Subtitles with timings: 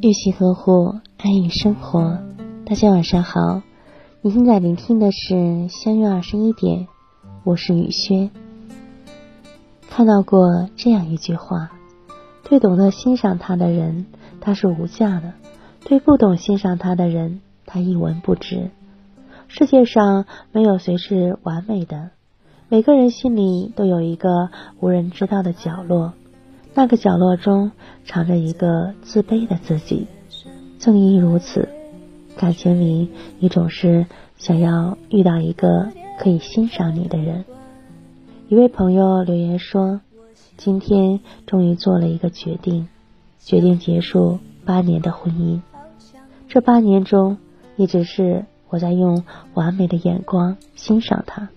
[0.00, 2.18] 用心呵护，爱与生活。
[2.64, 3.62] 大家晚上好，
[4.22, 6.86] 你现在聆听的是相约二十一点，
[7.42, 8.30] 我是雨轩。
[9.90, 11.70] 看到过这样一句话：
[12.44, 14.06] 对懂得欣赏他的人，
[14.40, 15.32] 他是无价的；
[15.84, 18.70] 对不懂欣赏他的人，他一文不值。
[19.48, 22.10] 世界上没有谁是完美的，
[22.68, 26.12] 每个人心里都有一个无人知道的角落，
[26.78, 27.72] 那个角落中
[28.04, 30.06] 藏着一个自卑的自己。
[30.78, 31.68] 正因如此，
[32.36, 33.10] 感情里
[33.40, 35.88] 你总是想要遇到一个
[36.20, 37.44] 可以欣赏你的人。
[38.46, 40.00] 一位朋友留言说
[40.56, 42.86] ：“今天终于做了一个决定，
[43.40, 45.60] 决定结束八年的婚姻。
[46.46, 47.38] 这八年中，
[47.74, 49.24] 一直是……”我在用
[49.54, 51.48] 完美的眼光欣赏他，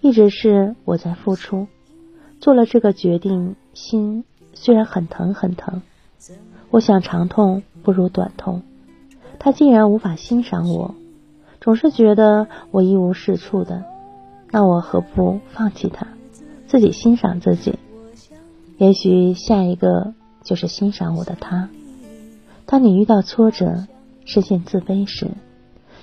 [0.00, 1.68] 一直是我在付出。
[2.40, 4.24] 做了这个决定，心
[4.60, 5.82] 虽然很疼很疼。
[6.70, 8.62] 我想长痛不如短痛。
[9.38, 10.96] 他竟然无法欣赏我，
[11.60, 13.84] 总是觉得我一无是处的。
[14.50, 16.08] 那我何不放弃他，
[16.66, 17.78] 自己欣赏自己？
[18.78, 21.68] 也许下一个就是欣赏我的他。
[22.66, 23.86] 当你遇到挫折、
[24.24, 25.28] 深陷自卑时，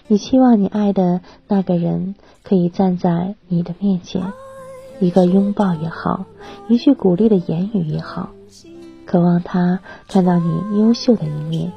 [0.07, 4.31] 你期望你爱的那个人可以站在你的面前，
[5.01, 6.25] 一个拥抱也好，
[6.69, 8.29] 一句鼓励的言语也好，
[9.15, 11.71] 渴望他看到你优秀的一面，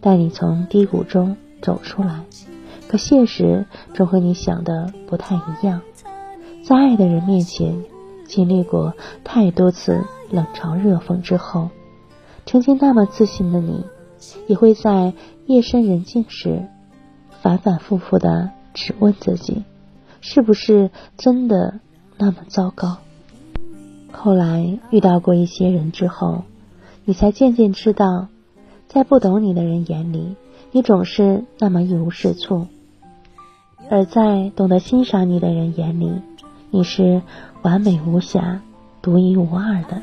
[0.00, 2.24] 带你从低谷中走出来。
[2.88, 5.80] 可现实总和你想的不太一样，
[6.64, 7.84] 在爱的人面前
[8.26, 11.70] 经历过太多次冷嘲热讽之后，
[12.46, 13.84] 曾经那么自信的你，
[14.48, 15.14] 也会在
[15.46, 16.64] 夜深人静时。
[17.42, 19.62] 反反复复的质问自己，
[20.20, 21.78] 是不是真的
[22.18, 22.96] 那么糟糕？
[24.10, 26.42] 后来遇到过一些人之后，
[27.04, 28.28] 你才渐渐知道，
[28.88, 30.36] 在不懂你的人眼里，
[30.70, 32.66] 你总是那么一无是处；
[33.90, 36.12] 而在懂得欣赏你的人眼里，
[36.70, 37.22] 你是
[37.62, 38.60] 完美无瑕、
[39.00, 40.02] 独一无二的。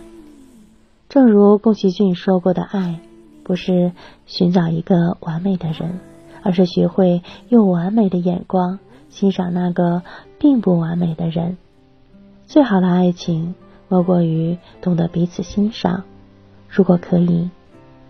[1.07, 2.99] 正如宫崎骏说过的：“爱
[3.43, 3.93] 不是
[4.25, 5.99] 寻找一个完美的人。”
[6.41, 10.03] 而是学会用完美的眼光欣赏那个
[10.39, 11.57] 并不完美的人。
[12.47, 13.55] 最好的爱情
[13.89, 16.05] 莫过于懂得彼此欣赏。
[16.69, 17.49] 如果可以，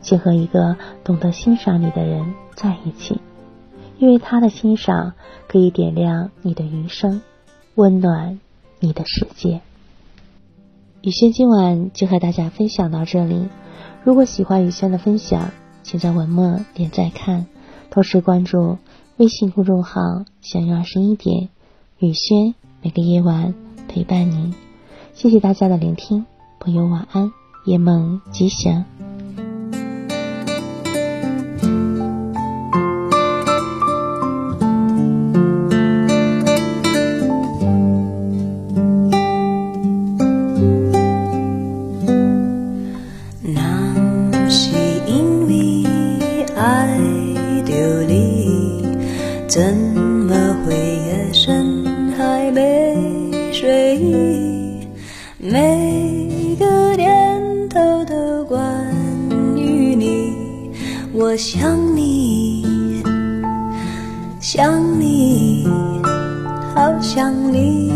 [0.02, 3.20] 请和一个懂得欣赏你的人在一起，
[3.98, 5.14] 因为他的欣赏
[5.48, 7.22] 可以点亮你的余生，
[7.76, 8.40] 温暖
[8.80, 9.62] 你的世界。
[11.02, 13.48] 雨轩今晚就和大家分享到这里。
[14.04, 17.46] 如果喜欢雨轩的分享，请在文末点赞看。
[17.90, 18.78] 同时关注
[19.18, 20.02] 微信公众号
[20.42, 21.50] “相约二十一点”，
[22.00, 23.56] 雨轩每个夜晚
[23.88, 24.54] 陪伴您。
[25.14, 26.26] 谢谢大家的聆听，
[26.60, 27.32] 朋友晚安，
[27.70, 28.84] 夜梦吉祥。
[61.42, 63.02] 想你，
[64.42, 65.66] 想你，
[66.76, 67.94] 好想你。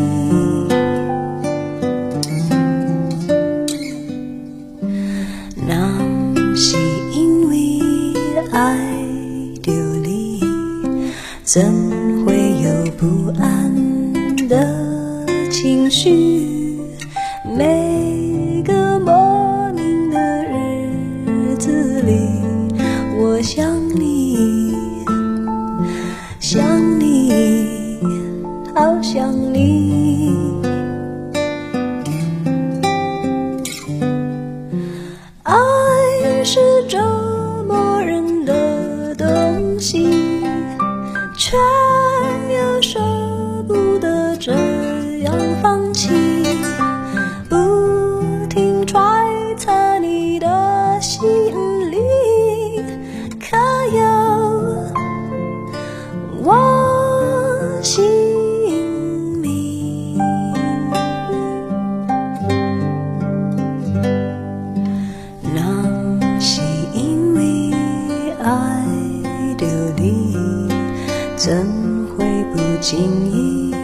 [5.67, 5.75] 那
[6.55, 6.77] 是
[7.11, 7.81] 因为
[8.53, 8.77] 爱
[9.61, 10.39] 着你。
[11.43, 11.61] 怎
[12.25, 16.79] 会有不安的情绪？
[17.57, 17.92] 没
[41.53, 41.59] 却
[42.55, 42.99] 又舍
[43.67, 44.51] 不得这
[45.19, 46.09] 样放弃，
[71.45, 73.75] 怎会不经意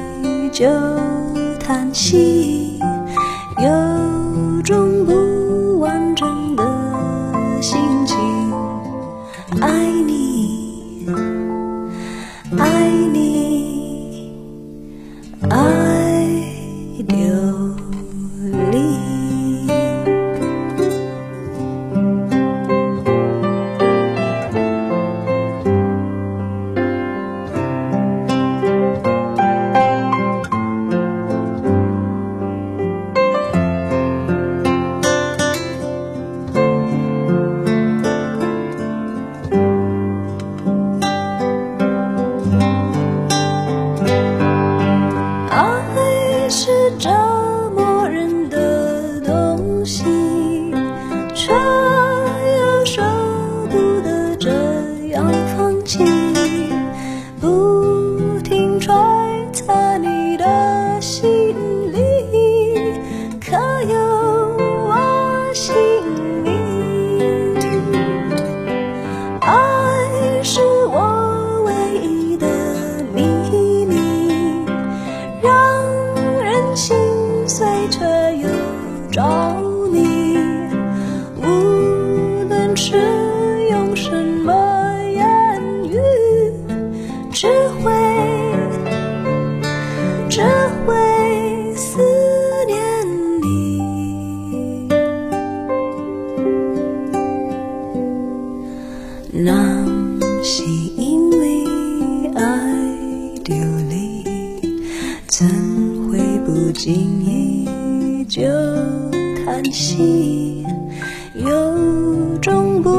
[0.49, 0.65] 就
[1.59, 2.79] 叹息？
[3.57, 6.63] 有种不完整的
[7.61, 8.17] 心情，
[9.59, 10.18] 爱你，
[55.89, 55.97] 放弃，
[57.41, 58.93] 不停揣
[59.51, 61.27] 测你的心
[61.91, 61.97] 里，
[63.43, 63.57] 可
[63.91, 63.97] 有
[64.85, 65.73] 我姓
[66.43, 67.55] 名？
[69.41, 72.45] 爱是我唯一的
[73.11, 73.23] 秘
[73.87, 73.97] 密。
[75.41, 75.49] 让
[76.43, 76.95] 人心
[77.47, 78.05] 碎却
[78.37, 78.47] 又
[79.09, 79.55] 着
[79.91, 80.37] 迷。
[81.35, 82.93] 无论是
[108.29, 108.43] 就
[109.43, 110.63] 叹息？
[111.33, 112.98] 有种不